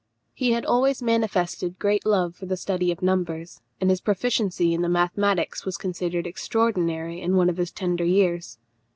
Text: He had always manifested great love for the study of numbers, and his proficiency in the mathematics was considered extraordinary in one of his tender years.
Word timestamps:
He 0.33 0.53
had 0.53 0.65
always 0.65 1.03
manifested 1.03 1.77
great 1.77 2.07
love 2.07 2.35
for 2.35 2.47
the 2.47 2.57
study 2.57 2.91
of 2.91 3.03
numbers, 3.03 3.61
and 3.79 3.91
his 3.91 4.01
proficiency 4.01 4.73
in 4.73 4.81
the 4.81 4.89
mathematics 4.89 5.63
was 5.63 5.77
considered 5.77 6.25
extraordinary 6.25 7.21
in 7.21 7.35
one 7.35 7.51
of 7.51 7.57
his 7.57 7.71
tender 7.71 8.03
years. 8.05 8.57